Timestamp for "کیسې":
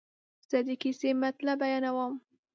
0.81-1.09